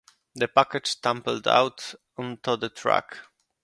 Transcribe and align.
The 0.33 0.47
package 0.47 0.99
tumbled 0.99 1.47
out 1.47 1.93
onto 2.17 2.57
the 2.57 2.69
track. 2.69 3.19